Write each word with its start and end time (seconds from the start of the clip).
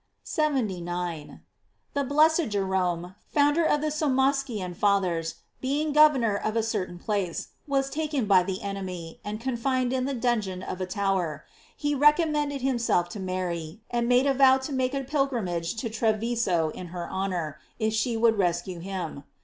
* 0.11 0.23
79.— 0.23 1.41
The 1.93 2.03
blessed 2.03 2.49
Jerome, 2.49 3.13
founder 3.31 3.63
of 3.63 3.81
the 3.81 3.91
Sommaschian 3.91 4.75
Fathers, 4.75 5.35
being 5.61 5.93
governor 5.93 6.35
of 6.35 6.55
a 6.55 6.63
cer 6.63 6.87
tain 6.87 6.97
place, 6.97 7.49
was 7.67 7.91
taken 7.91 8.25
by 8.25 8.41
the 8.41 8.63
enemy, 8.63 9.19
and 9.23 9.39
con 9.39 9.57
fined 9.57 9.93
in 9.93 10.05
the 10.05 10.15
dungeon 10.15 10.63
of 10.63 10.81
a 10.81 10.87
tower. 10.87 11.45
He 11.77 11.95
recom 11.95 12.31
mended 12.31 12.63
himself 12.63 13.09
to 13.09 13.19
Mary, 13.19 13.81
and 13.91 14.09
made 14.09 14.25
a 14.25 14.33
vow 14.33 14.57
to 14.57 14.73
make 14.73 14.95
a 14.95 15.03
pilgrimage 15.03 15.75
to 15.75 15.87
Treviso 15.87 16.69
in 16.69 16.87
her 16.87 17.07
honor, 17.07 17.59
if 17.77 17.93
she 17.93 18.17
would 18.17 18.39
rescue 18.39 18.79
him. 18.79 19.23